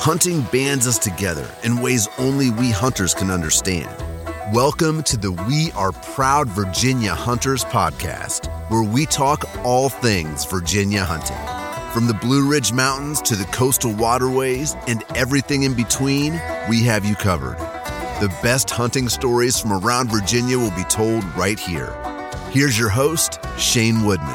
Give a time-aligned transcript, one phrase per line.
[0.00, 3.94] Hunting bands us together in ways only we hunters can understand.
[4.54, 11.04] Welcome to the We Are Proud Virginia Hunters podcast, where we talk all things Virginia
[11.04, 11.36] hunting.
[11.92, 16.40] From the Blue Ridge Mountains to the coastal waterways and everything in between,
[16.70, 17.58] we have you covered.
[18.20, 21.92] The best hunting stories from around Virginia will be told right here.
[22.50, 24.34] Here's your host, Shane Woodman.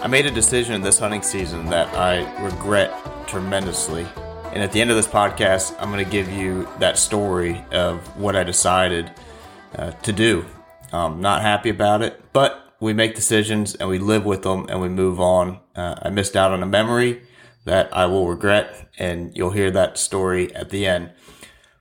[0.00, 2.90] I made a decision this hunting season that I regret
[3.28, 4.06] tremendously.
[4.46, 8.00] And at the end of this podcast, I'm going to give you that story of
[8.16, 9.12] what I decided
[9.76, 10.46] uh, to do.
[10.90, 14.80] I'm not happy about it, but we make decisions and we live with them and
[14.80, 15.60] we move on.
[15.76, 17.20] Uh, I missed out on a memory
[17.66, 21.10] that I will regret, and you'll hear that story at the end.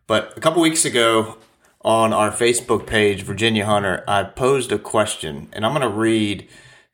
[0.07, 1.37] But a couple weeks ago
[1.87, 6.45] on our Facebook page, Virginia Hunter, I posed a question, and I'm going to read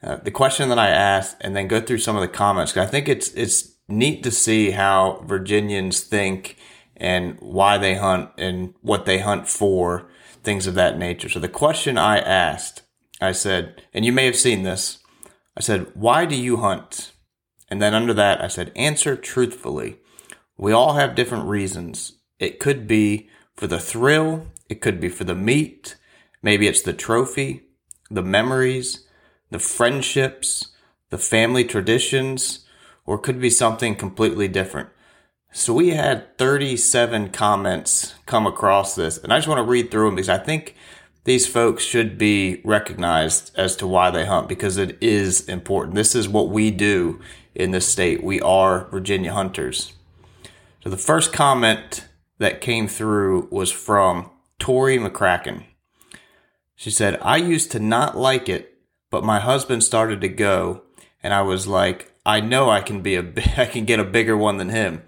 [0.03, 2.77] uh, the question that I asked and then go through some of the comments.
[2.77, 6.57] I think it's it's neat to see how Virginians think
[6.95, 10.11] and why they hunt and what they hunt for,
[10.43, 11.27] things of that nature.
[11.27, 12.83] So the question I asked,
[13.19, 14.99] I said, and you may have seen this,
[15.57, 17.13] I said, why do you hunt?
[17.67, 19.97] And then under that, I said, answer truthfully.
[20.55, 22.19] We all have different reasons.
[22.37, 25.97] It could be for the thrill, it could be for the meat,
[26.41, 27.61] maybe it's the trophy,
[28.09, 29.05] the memories,
[29.51, 30.69] the friendships,
[31.11, 32.65] the family traditions,
[33.05, 34.89] or could be something completely different.
[35.51, 40.07] So we had 37 comments come across this, and I just want to read through
[40.07, 40.75] them because I think
[41.23, 45.93] these folks should be recognized as to why they hunt because it is important.
[45.93, 47.21] This is what we do
[47.53, 48.23] in this state.
[48.23, 49.93] We are Virginia hunters.
[50.83, 52.07] So the first comment
[52.39, 54.31] that came through was from
[54.63, 55.65] Tori McCracken.
[56.73, 58.77] She said, I used to not like it,
[59.11, 60.83] but my husband started to go,
[61.21, 63.19] and I was like, I know I can be a
[63.57, 65.03] I can get a bigger one than him.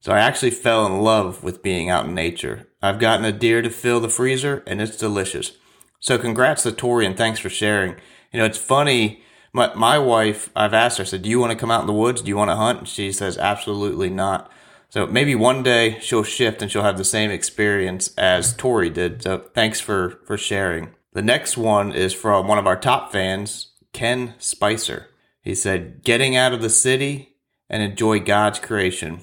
[0.00, 2.68] So I actually fell in love with being out in nature.
[2.82, 5.56] I've gotten a deer to fill the freezer and it's delicious.
[5.98, 7.92] So congrats to Tori and thanks for sharing.
[8.32, 9.22] You know, it's funny.
[9.54, 11.86] My, my wife, I've asked her, I said, do you want to come out in
[11.86, 12.20] the woods?
[12.20, 12.80] Do you want to hunt?
[12.80, 14.52] And she says, absolutely not.
[14.90, 19.22] So maybe one day she'll shift and she'll have the same experience as Tori did.
[19.22, 20.94] So thanks for, for sharing.
[21.12, 25.08] The next one is from one of our top fans, Ken Spicer.
[25.42, 27.36] He said, getting out of the city
[27.68, 29.20] and enjoy God's creation.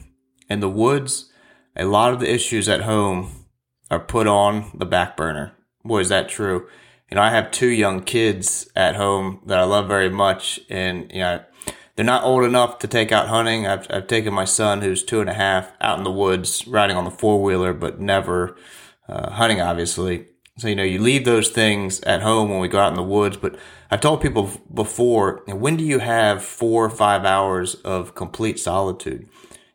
[0.49, 1.31] In the woods,
[1.75, 3.45] a lot of the issues at home
[3.89, 5.53] are put on the back burner.
[5.83, 6.67] Boy, is that true.
[7.09, 11.11] You know, I have two young kids at home that I love very much, and,
[11.11, 11.43] you know,
[11.95, 13.65] they're not old enough to take out hunting.
[13.65, 16.97] I've, I've taken my son, who's two and a half, out in the woods riding
[16.97, 18.57] on the four wheeler, but never
[19.07, 20.27] uh, hunting, obviously.
[20.57, 23.03] So, you know, you leave those things at home when we go out in the
[23.03, 23.37] woods.
[23.37, 23.57] But
[23.91, 29.27] I've told people before, when do you have four or five hours of complete solitude?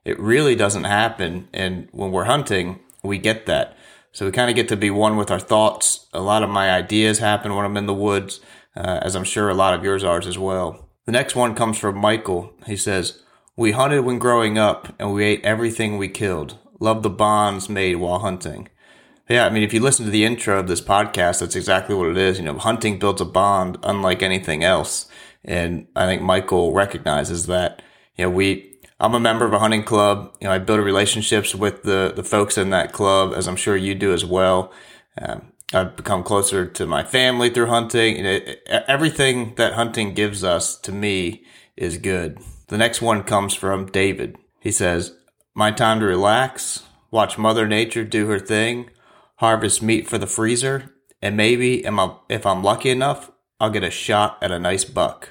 [0.05, 1.49] It really doesn't happen.
[1.53, 3.77] And when we're hunting, we get that.
[4.13, 6.07] So we kind of get to be one with our thoughts.
[6.13, 8.41] A lot of my ideas happen when I'm in the woods,
[8.75, 10.90] uh, as I'm sure a lot of yours are as well.
[11.07, 12.53] The next one comes from Michael.
[12.67, 13.23] He says,
[13.57, 16.59] We hunted when growing up and we ate everything we killed.
[16.79, 18.69] Love the bonds made while hunting.
[19.29, 22.09] Yeah, I mean, if you listen to the intro of this podcast, that's exactly what
[22.09, 22.39] it is.
[22.39, 25.07] You know, hunting builds a bond unlike anything else.
[25.45, 27.81] And I think Michael recognizes that.
[28.17, 30.35] You know, we, I'm a member of a hunting club.
[30.41, 33.77] You know, I build relationships with the, the folks in that club, as I'm sure
[33.77, 34.73] you do as well.
[35.17, 38.17] Um, I've become closer to my family through hunting.
[38.17, 38.41] You know,
[38.89, 41.45] everything that hunting gives us to me
[41.77, 42.39] is good.
[42.69, 44.37] The next one comes from David.
[44.61, 45.17] He says,
[45.55, 48.91] My time to relax, watch Mother Nature do her thing
[49.41, 54.37] harvest meat for the freezer, and maybe if I'm lucky enough, I'll get a shot
[54.43, 55.31] at a nice buck.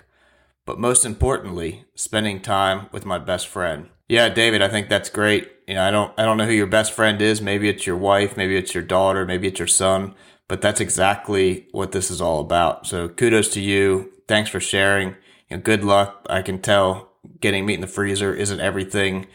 [0.66, 3.90] But most importantly, spending time with my best friend.
[4.10, 5.52] Yeah, David, I think that's great.
[5.68, 7.42] You know, I don't I don't know who your best friend is.
[7.42, 10.16] Maybe it's your wife, maybe it's your daughter, maybe it's your son,
[10.48, 12.88] but that's exactly what this is all about.
[12.88, 14.12] So kudos to you.
[14.28, 15.10] Thanks for sharing.
[15.50, 16.26] You know, good luck.
[16.28, 19.28] I can tell getting meat in the freezer isn't everything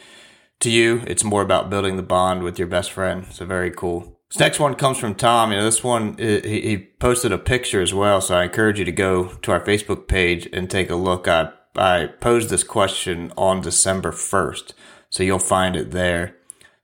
[0.60, 1.04] to you.
[1.06, 3.26] It's more about building the bond with your best friend.
[3.30, 4.18] So very cool.
[4.30, 5.52] This next one comes from Tom.
[5.52, 8.92] You know, this one he, posted a picture as well, so I encourage you to
[8.92, 11.28] go to our Facebook page and take a look.
[11.28, 14.74] I I posed this question on December first,
[15.10, 16.36] so you'll find it there.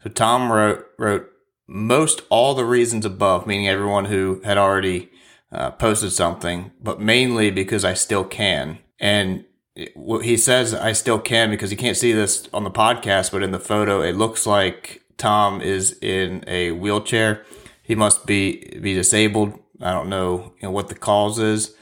[0.02, 1.28] So Tom wrote wrote
[1.66, 5.10] most all the reasons above, meaning everyone who had already
[5.52, 8.78] uh, posted something, but mainly because I still can.
[8.98, 9.44] And
[9.76, 13.52] he says I still can because you can't see this on the podcast, but in
[13.52, 17.44] the photo, it looks like Tom is in a wheelchair.
[17.82, 21.74] He must be be disabled I don't know, you know what the cause is,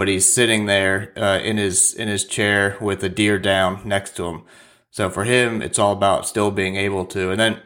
[0.00, 4.16] but he's sitting there uh, in his in his chair with a deer down next
[4.16, 4.44] to him.
[4.90, 7.30] So for him, it's all about still being able to.
[7.30, 7.60] And then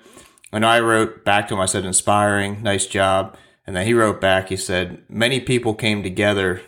[0.50, 4.20] when I wrote back to him, I said, "Inspiring, nice job." And then he wrote
[4.20, 4.48] back.
[4.48, 6.60] He said, "Many people came together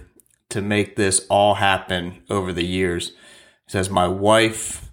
[0.50, 3.08] to make this all happen over the years."
[3.66, 4.92] He says, "My wife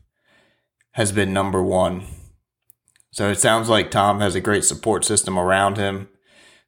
[0.94, 2.08] has been number one."
[3.12, 6.10] So it sounds like Tom has a great support system around him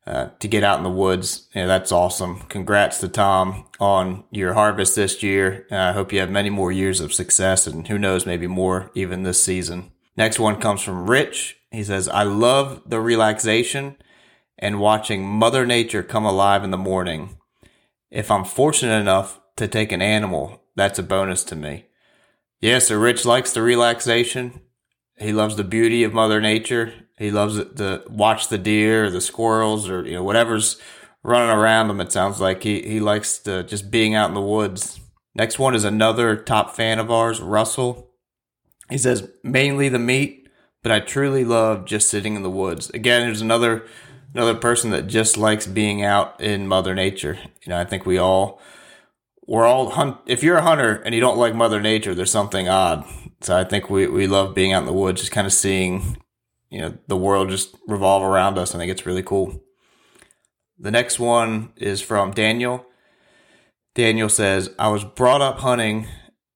[0.07, 1.47] uh, to get out in the woods.
[1.53, 2.41] Yeah, that's awesome.
[2.49, 5.65] Congrats to Tom on your harvest this year.
[5.71, 8.91] Uh, I hope you have many more years of success and who knows, maybe more
[8.93, 9.91] even this season.
[10.15, 11.57] Next one comes from Rich.
[11.71, 13.97] He says, I love the relaxation
[14.57, 17.37] and watching Mother Nature come alive in the morning.
[18.11, 21.87] If I'm fortunate enough to take an animal, that's a bonus to me.
[22.61, 24.61] Yeah, so Rich likes the relaxation.
[25.17, 26.93] He loves the beauty of Mother Nature.
[27.17, 30.77] He loves to watch the deer, or the squirrels, or you know whatever's
[31.23, 32.01] running around him.
[32.01, 34.99] It sounds like he he likes to just being out in the woods.
[35.33, 38.11] Next one is another top fan of ours, Russell.
[38.89, 40.49] He says mainly the meat,
[40.83, 42.89] but I truly love just sitting in the woods.
[42.91, 43.85] Again, there's another
[44.33, 47.39] another person that just likes being out in Mother Nature.
[47.63, 48.61] You know, I think we all
[49.47, 50.17] we're all hunt.
[50.25, 53.05] If you're a hunter and you don't like Mother Nature, there's something odd.
[53.41, 56.17] So I think we we love being out in the woods, just kind of seeing
[56.75, 58.75] you know the world just revolve around us.
[58.75, 59.63] I think it's really cool.
[60.77, 62.85] The next one is from Daniel.
[63.93, 66.07] Daniel says, "I was brought up hunting.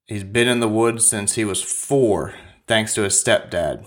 [0.08, 2.34] He's been in the woods since he was four,
[2.68, 3.86] thanks to his stepdad,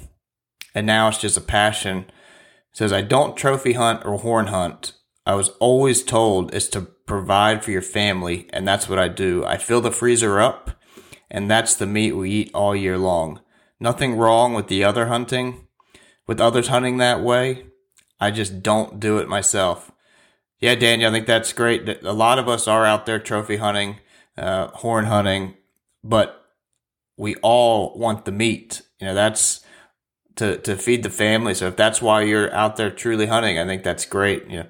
[0.75, 2.07] and now it's just a passion."
[2.73, 4.95] says, "I don't trophy hunt or horn hunt.
[5.27, 9.45] I was always told it's to provide for your family, and that's what I do.
[9.45, 10.71] I fill the freezer up,
[11.31, 13.41] and that's the meat we eat all year long.
[13.79, 15.67] Nothing wrong with the other hunting,
[16.27, 17.67] with others hunting that way.
[18.21, 19.91] I just don't do it myself.
[20.61, 21.89] Yeah, Daniel, I think that's great.
[22.05, 23.97] A lot of us are out there trophy hunting,
[24.39, 25.55] uh, horn hunting,
[26.05, 26.45] but
[27.17, 28.83] we all want the meat.
[29.01, 29.65] You know, that's
[30.37, 31.55] to, to feed the family.
[31.55, 34.47] So if that's why you're out there truly hunting, I think that's great.
[34.49, 34.67] You know,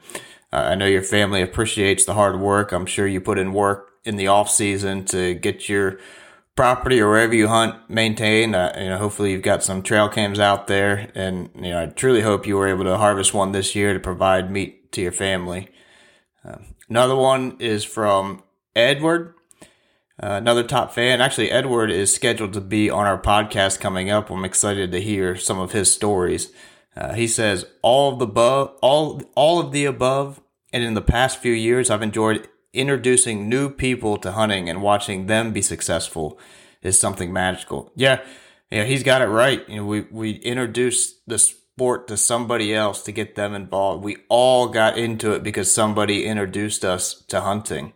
[0.52, 2.72] uh, I know your family appreciates the hard work.
[2.72, 5.98] I'm sure you put in work in the off season to get your
[6.56, 8.54] property or wherever you hunt maintained.
[8.54, 11.86] Uh, you know, hopefully you've got some trail cams out there, and you know, I
[11.86, 15.12] truly hope you were able to harvest one this year to provide meat to your
[15.12, 15.68] family.
[16.44, 18.42] Um, another one is from
[18.74, 19.34] Edward.
[20.22, 21.20] Uh, another top fan.
[21.20, 24.30] Actually, Edward is scheduled to be on our podcast coming up.
[24.30, 26.52] I'm excited to hear some of his stories.
[26.94, 30.40] Uh, he says all of the above, all all of the above,
[30.72, 35.26] and in the past few years, I've enjoyed introducing new people to hunting and watching
[35.26, 36.38] them be successful
[36.82, 37.92] is something magical.
[37.94, 38.20] Yeah,
[38.70, 39.68] yeah, he's got it right.
[39.68, 44.04] You know, we we introduced the sport to somebody else to get them involved.
[44.04, 47.92] We all got into it because somebody introduced us to hunting.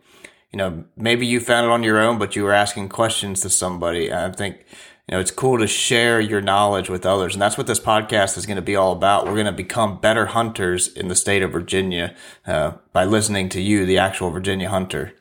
[0.51, 3.49] You know, maybe you found it on your own, but you were asking questions to
[3.49, 4.13] somebody.
[4.13, 4.65] I think
[5.07, 7.33] you know, it's cool to share your knowledge with others.
[7.33, 9.25] And that's what this podcast is going to be all about.
[9.25, 12.13] We're going to become better hunters in the state of Virginia
[12.45, 15.13] uh, by listening to you, the actual Virginia hunter.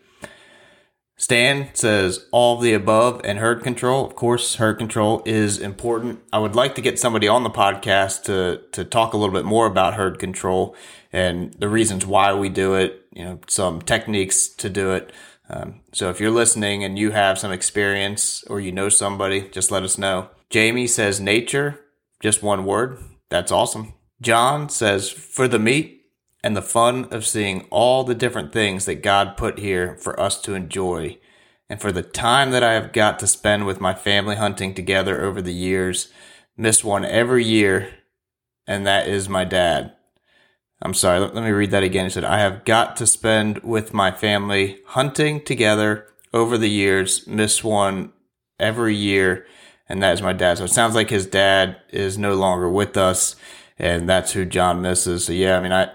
[1.18, 4.04] Stan says all of the above and herd control.
[4.04, 6.20] Of course, herd control is important.
[6.32, 9.44] I would like to get somebody on the podcast to, to talk a little bit
[9.44, 10.76] more about herd control
[11.12, 15.10] and the reasons why we do it, you know, some techniques to do it.
[15.48, 19.70] Um, so if you're listening and you have some experience or you know somebody, just
[19.70, 20.30] let us know.
[20.50, 21.80] Jamie says nature,
[22.20, 22.98] just one word.
[23.28, 23.94] That's awesome.
[24.20, 26.02] John says for the meat
[26.42, 30.40] and the fun of seeing all the different things that God put here for us
[30.42, 31.18] to enjoy.
[31.68, 35.24] And for the time that I have got to spend with my family hunting together
[35.24, 36.12] over the years,
[36.56, 37.90] miss one every year,
[38.66, 39.95] and that is my dad.
[40.82, 42.04] I'm sorry, let, let me read that again.
[42.04, 47.26] He said, I have got to spend with my family hunting together over the years,
[47.26, 48.12] miss one
[48.58, 49.46] every year,
[49.88, 50.58] and that is my dad.
[50.58, 53.36] So it sounds like his dad is no longer with us,
[53.78, 55.24] and that's who John misses.
[55.24, 55.90] So yeah, I mean, I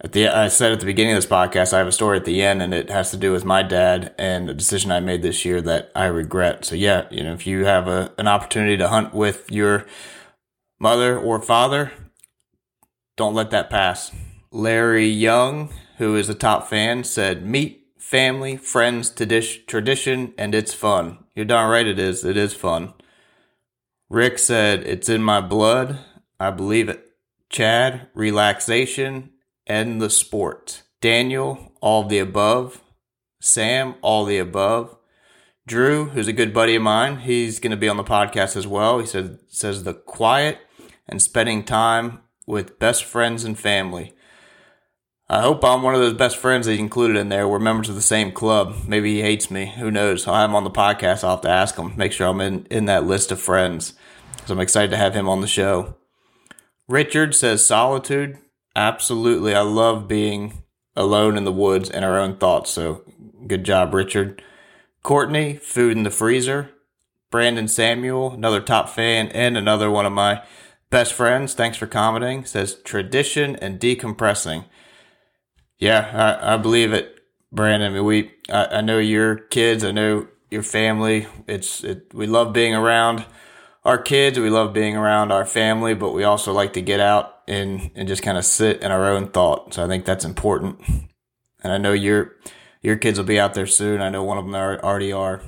[0.00, 2.24] at the I said at the beginning of this podcast, I have a story at
[2.24, 5.22] the end, and it has to do with my dad and the decision I made
[5.22, 6.64] this year that I regret.
[6.64, 9.86] So yeah, you know, if you have a, an opportunity to hunt with your
[10.80, 11.92] mother or father,
[13.22, 14.10] don't let that pass.
[14.50, 21.18] Larry Young, who is a top fan, said, Meat family, friends, tradition, and it's fun.
[21.36, 22.24] You're darn right it is.
[22.24, 22.94] It is fun.
[24.08, 26.00] Rick said, It's in my blood.
[26.40, 27.12] I believe it.
[27.48, 29.30] Chad, relaxation,
[29.68, 30.82] and the sport.
[31.00, 32.82] Daniel, all the above.
[33.40, 34.96] Sam, all the above.
[35.64, 38.66] Drew, who's a good buddy of mine, he's going to be on the podcast as
[38.66, 38.98] well.
[38.98, 40.58] He said, says the quiet
[41.08, 44.14] and spending time with best friends and family.
[45.28, 47.48] I hope I'm one of those best friends that he included in there.
[47.48, 48.76] We're members of the same club.
[48.86, 49.72] Maybe he hates me.
[49.78, 50.26] Who knows?
[50.26, 51.24] I'll have him on the podcast.
[51.24, 53.94] I'll have to ask him, make sure I'm in, in that list of friends.
[54.34, 55.96] Because I'm excited to have him on the show.
[56.86, 58.36] Richard says solitude.
[58.76, 59.54] Absolutely.
[59.54, 62.70] I love being alone in the woods and our own thoughts.
[62.70, 63.02] So
[63.46, 64.42] good job, Richard.
[65.02, 66.70] Courtney, food in the freezer.
[67.30, 70.42] Brandon Samuel, another top fan and another one of my
[70.92, 71.54] best friends.
[71.54, 72.44] Thanks for commenting.
[72.44, 74.66] Says tradition and decompressing.
[75.78, 77.18] Yeah, I, I believe it,
[77.50, 77.90] Brandon.
[77.90, 79.82] I mean, we, I, I, know your kids.
[79.82, 81.26] I know your family.
[81.48, 83.24] It's, it, we love being around
[83.84, 84.38] our kids.
[84.38, 88.06] We love being around our family, but we also like to get out and, and
[88.06, 89.74] just kind of sit in our own thought.
[89.74, 90.78] So I think that's important.
[91.64, 92.36] And I know your,
[92.82, 94.02] your kids will be out there soon.
[94.02, 95.42] I know one of them already are.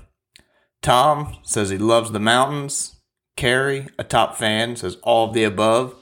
[0.80, 2.93] Tom says he loves the mountains.
[3.36, 5.94] Carrie, a top fan, says all of the above.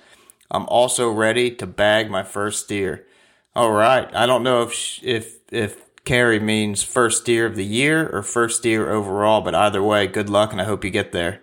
[0.50, 3.06] I'm also ready to bag my first steer.
[3.54, 4.14] All right.
[4.14, 8.58] I don't know if if if Carrie means first steer of the year or first
[8.58, 11.40] steer overall, but either way, good luck and I hope you get there.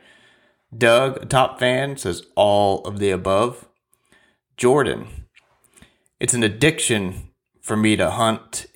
[0.75, 3.67] Doug, a top fan, says all of the above.
[4.58, 5.25] Jordan,
[6.19, 7.29] it's an addiction
[7.62, 8.67] for me to hunt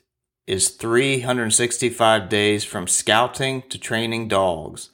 [0.48, 4.90] is 365 days from scouting to training dogs.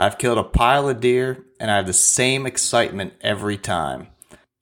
[0.00, 4.06] I've killed a pile of deer and I have the same excitement every time.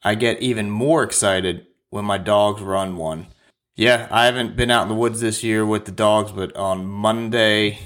[0.02, 3.28] I get even more excited when my dogs run one.
[3.76, 6.86] Yeah, I haven't been out in the woods this year with the dogs, but on
[6.86, 7.78] Monday,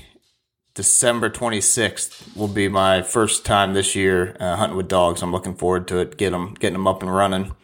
[0.75, 5.21] December 26th will be my first time this year uh, hunting with dogs.
[5.21, 7.55] I'm looking forward to it, get them, getting them up and running.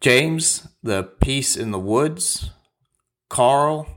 [0.00, 2.48] James, the peace in the woods.
[3.28, 3.95] Carl,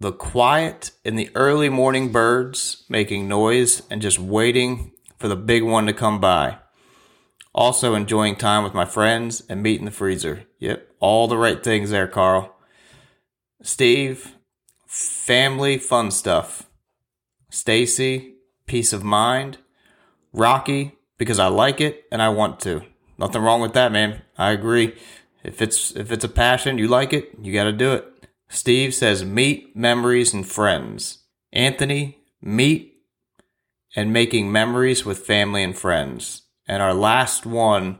[0.00, 5.62] the quiet in the early morning birds making noise and just waiting for the big
[5.64, 6.58] one to come by.
[7.52, 10.44] Also enjoying time with my friends and meat in the freezer.
[10.60, 12.54] Yep, all the right things there, Carl.
[13.62, 14.34] Steve,
[14.86, 16.68] family fun stuff.
[17.50, 18.34] Stacy,
[18.66, 19.58] peace of mind.
[20.32, 22.82] Rocky, because I like it and I want to.
[23.18, 24.22] Nothing wrong with that, man.
[24.36, 24.94] I agree.
[25.42, 28.17] If it's if it's a passion, you like it, you got to do it.
[28.48, 31.24] Steve says meat memories and friends.
[31.52, 33.02] Anthony, meat
[33.96, 36.42] and making memories with family and friends.
[36.66, 37.98] And our last one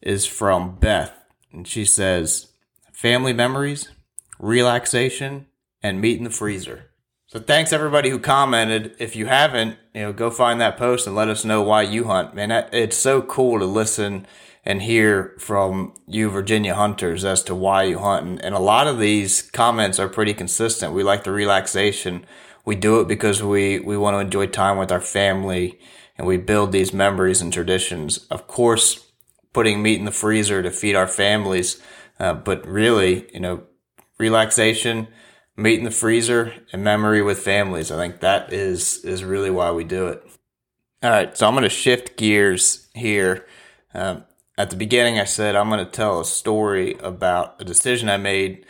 [0.00, 1.12] is from Beth.
[1.52, 2.52] And she says,
[2.92, 3.90] family memories,
[4.38, 5.46] relaxation,
[5.82, 6.90] and meat in the freezer.
[7.26, 8.94] So thanks everybody who commented.
[8.98, 12.04] If you haven't, you know, go find that post and let us know why you
[12.04, 12.34] hunt.
[12.34, 14.26] Man, it's so cool to listen
[14.66, 18.26] and hear from you Virginia hunters as to why you hunt.
[18.26, 20.92] And, and a lot of these comments are pretty consistent.
[20.92, 22.26] We like the relaxation.
[22.64, 25.78] We do it because we, we want to enjoy time with our family
[26.18, 28.26] and we build these memories and traditions.
[28.28, 29.06] Of course,
[29.52, 31.80] putting meat in the freezer to feed our families,
[32.18, 33.62] uh, but really, you know,
[34.18, 35.06] relaxation,
[35.56, 37.90] meat in the freezer, and memory with families.
[37.90, 40.22] I think that is is really why we do it.
[41.02, 43.46] All right, so I'm going to shift gears here.
[43.94, 44.24] Um,
[44.58, 48.16] at the beginning, I said I'm going to tell a story about a decision I
[48.16, 48.64] made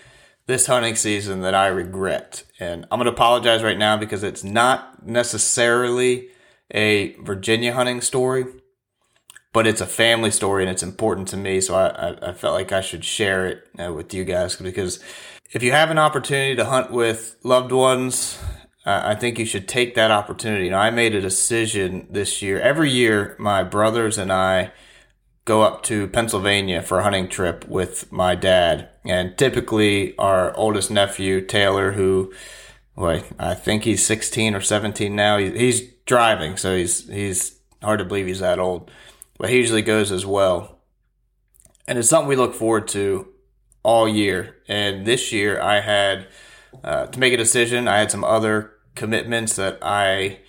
[0.46, 2.44] this hunting season that I regret.
[2.58, 6.28] And I'm going to apologize right now because it's not necessarily
[6.72, 8.46] a Virginia hunting story,
[9.52, 11.60] but it's a family story and it's important to me.
[11.60, 15.02] So I, I, felt like I should share it uh, with you guys because
[15.52, 18.38] if you have an opportunity to hunt with loved ones,
[18.84, 20.66] I think you should take that opportunity.
[20.66, 22.60] You know, I made a decision this year.
[22.60, 24.70] Every year, my brothers and I
[25.46, 28.90] go up to Pennsylvania for a hunting trip with my dad.
[29.04, 32.34] And typically, our oldest nephew, Taylor, who,
[32.96, 38.04] well, I think he's 16 or 17 now, he's driving, so he's, he's hard to
[38.04, 38.90] believe he's that old.
[39.38, 40.80] But he usually goes as well.
[41.86, 43.28] And it's something we look forward to
[43.84, 44.56] all year.
[44.66, 46.26] And this year, I had
[46.82, 47.86] uh, to make a decision.
[47.86, 50.40] I had some other commitments that I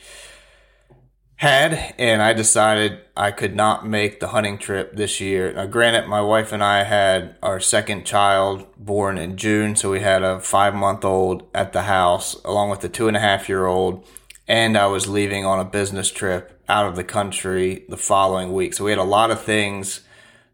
[1.38, 5.54] had, and I decided I could not make the hunting trip this year.
[5.54, 10.00] Now, granted, my wife and I had our second child born in June, so we
[10.00, 13.48] had a five month old at the house, along with a two and a half
[13.48, 14.04] year old,
[14.48, 18.74] and I was leaving on a business trip out of the country the following week.
[18.74, 20.02] So we had a lot of things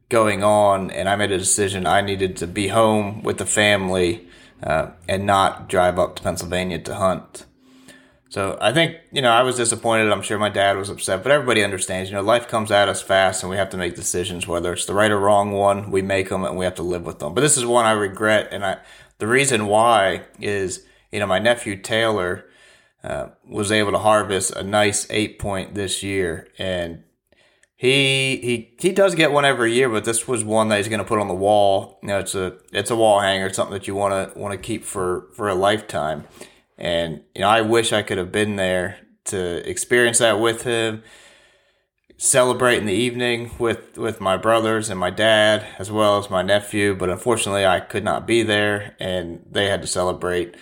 [0.09, 4.27] going on, and I made a decision I needed to be home with the family
[4.61, 7.45] uh, and not drive up to Pennsylvania to hunt.
[8.33, 10.11] So I think, you know, I was disappointed.
[10.11, 12.99] I'm sure my dad was upset, but everybody understands, you know, life comes at us
[12.99, 16.01] fast and we have to make decisions, whether it's the right or wrong one, we
[16.01, 17.35] make them and we have to live with them.
[17.35, 18.47] But this is one I regret.
[18.51, 18.79] And I,
[19.19, 22.45] the reason why is, you know, my nephew Taylor,
[23.03, 27.03] uh, was able to harvest a nice eight point this year and
[27.75, 30.99] he he he does get one every year, but this was one that he's going
[30.99, 31.99] to put on the wall.
[32.01, 34.57] You know, it's a it's a wall hanger, something that you want to want to
[34.57, 36.23] keep for for a lifetime.
[36.83, 41.01] And you know, I wish I could have been there to experience that with him,
[42.17, 46.41] celebrate in the evening with with my brothers and my dad as well as my
[46.41, 46.93] nephew.
[46.93, 50.55] But unfortunately, I could not be there, and they had to celebrate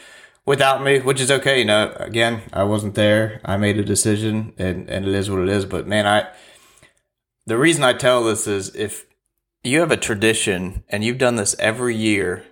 [0.45, 1.57] without me, which is okay.
[1.57, 3.41] You know, again, I wasn't there.
[3.43, 5.65] I made a decision, and and it is what it is.
[5.65, 6.27] But man, I
[7.47, 9.07] the reason I tell this is if
[9.63, 12.45] you have a tradition and you've done this every year,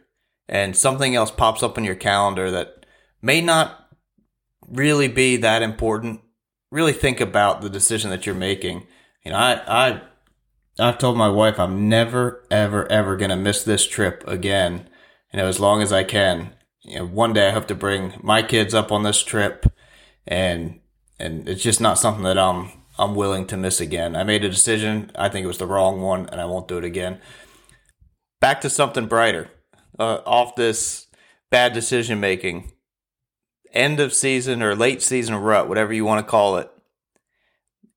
[0.47, 2.78] and something else pops up on your calendar that
[3.21, 3.89] may not
[4.67, 6.21] really be that important,
[6.71, 8.85] really think about the decision that you're making.
[9.25, 10.01] You know, I I
[10.79, 14.89] I've told my wife I'm never ever ever gonna miss this trip again.
[15.33, 16.55] You know, as long as I can.
[16.81, 19.65] You know, one day I hope to bring my kids up on this trip,
[20.25, 20.79] and
[21.19, 24.15] and it's just not something that I'm I'm willing to miss again.
[24.15, 25.11] I made a decision.
[25.15, 27.19] I think it was the wrong one, and I won't do it again.
[28.39, 29.49] Back to something brighter.
[29.97, 31.07] Uh, off this
[31.49, 32.71] bad decision making
[33.73, 36.69] end of season or late season rut, whatever you want to call it,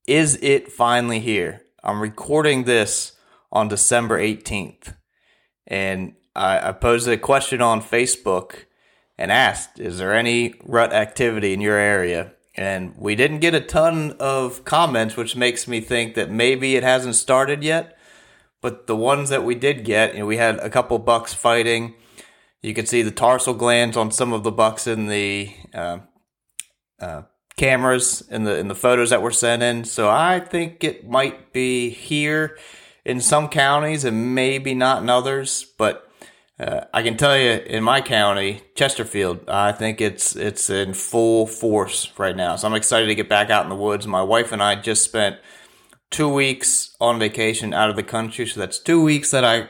[0.07, 1.61] is it finally here?
[1.83, 3.13] I'm recording this
[3.51, 4.95] on December 18th.
[5.67, 8.65] And I, I posed a question on Facebook
[9.17, 12.33] and asked, is there any rut activity in your area?
[12.55, 16.83] And we didn't get a ton of comments, which makes me think that maybe it
[16.83, 17.97] hasn't started yet.
[18.61, 21.95] But the ones that we did get, you know, we had a couple bucks fighting.
[22.63, 25.99] You can see the tarsal glands on some of the bucks in the uh,
[26.99, 27.23] uh,
[27.57, 29.83] cameras in the in the photos that were sent in.
[29.83, 32.57] So I think it might be here
[33.03, 35.65] in some counties and maybe not in others.
[35.77, 36.09] But
[36.57, 41.45] uh, I can tell you, in my county, Chesterfield, I think it's it's in full
[41.45, 42.55] force right now.
[42.55, 44.07] So I'm excited to get back out in the woods.
[44.07, 45.37] My wife and I just spent
[46.11, 49.67] two weeks on vacation out of the country, so that's two weeks that I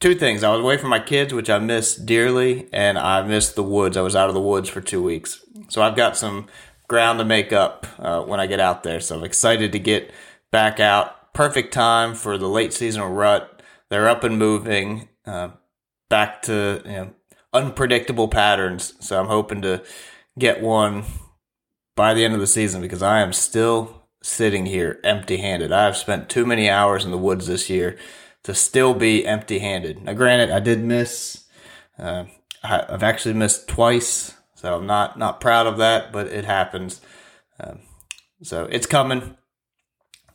[0.00, 0.44] two things.
[0.44, 3.96] I was away from my kids, which I miss dearly, and I missed the woods.
[3.96, 5.44] I was out of the woods for two weeks.
[5.68, 6.46] So I've got some
[6.88, 9.00] ground to make up uh, when I get out there.
[9.00, 10.10] So I'm excited to get
[10.50, 11.32] back out.
[11.34, 13.62] Perfect time for the late seasonal rut.
[13.90, 15.50] They're up and moving uh,
[16.08, 17.14] back to you know,
[17.52, 18.94] unpredictable patterns.
[19.00, 19.82] So I'm hoping to
[20.38, 21.04] get one
[21.96, 25.72] by the end of the season because I am still sitting here empty handed.
[25.72, 27.98] I've spent too many hours in the woods this year
[28.48, 30.02] to still be empty handed.
[30.02, 31.44] Now, granted, I did miss,
[31.98, 32.24] uh,
[32.62, 37.02] I've actually missed twice, so I'm not, not proud of that, but it happens.
[37.60, 37.80] Um,
[38.40, 39.36] so it's coming.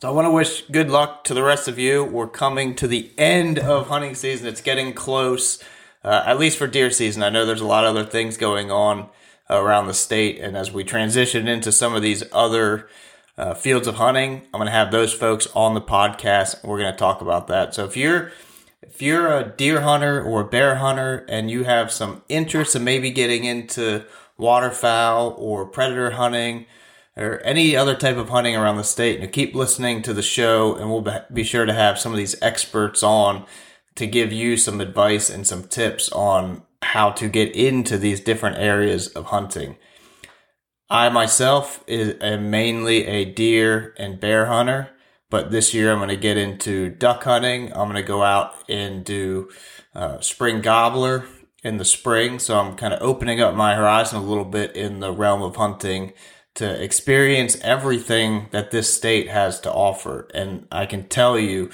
[0.00, 2.04] So I want to wish good luck to the rest of you.
[2.04, 4.46] We're coming to the end of hunting season.
[4.46, 5.60] It's getting close,
[6.04, 7.24] uh, at least for deer season.
[7.24, 9.08] I know there's a lot of other things going on
[9.50, 12.86] around the state, and as we transition into some of these other
[13.36, 14.42] uh, fields of hunting.
[14.52, 16.64] I'm going to have those folks on the podcast.
[16.64, 17.74] We're going to talk about that.
[17.74, 18.32] So if you're
[18.82, 22.84] if you're a deer hunter or a bear hunter and you have some interest in
[22.84, 24.04] maybe getting into
[24.36, 26.66] waterfowl or predator hunting
[27.16, 30.76] or any other type of hunting around the state, you keep listening to the show
[30.76, 33.46] and we'll be sure to have some of these experts on
[33.96, 38.58] to give you some advice and some tips on how to get into these different
[38.58, 39.76] areas of hunting.
[40.90, 44.90] I myself is, am mainly a deer and bear hunter,
[45.30, 47.72] but this year I'm going to get into duck hunting.
[47.72, 49.50] I'm going to go out and do
[49.94, 51.26] uh, spring gobbler
[51.62, 52.38] in the spring.
[52.38, 55.56] So I'm kind of opening up my horizon a little bit in the realm of
[55.56, 56.12] hunting
[56.54, 60.28] to experience everything that this state has to offer.
[60.34, 61.70] And I can tell you,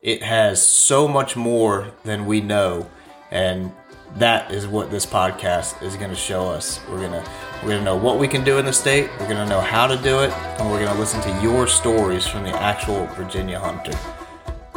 [0.00, 2.90] it has so much more than we know.
[3.30, 3.72] And
[4.16, 6.80] that is what this podcast is going to show us.
[6.88, 7.24] We're going to
[7.62, 9.60] we're going to know what we can do in the state, we're going to know
[9.60, 13.06] how to do it, and we're going to listen to your stories from the actual
[13.14, 13.92] Virginia hunter.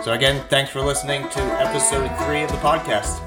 [0.03, 3.19] So again, thanks for listening to episode 3 of the podcast.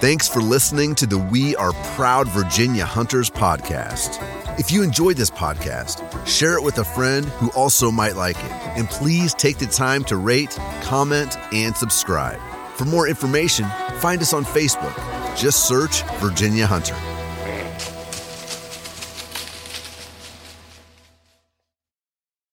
[0.00, 4.20] Thanks for listening to the We Are Proud Virginia Hunters podcast.
[4.58, 8.52] If you enjoyed this podcast, share it with a friend who also might like it.
[8.76, 12.40] And please take the time to rate, comment, and subscribe.
[12.74, 13.66] For more information,
[13.98, 15.13] find us on Facebook.
[15.36, 17.13] Just search Virginia Hunter.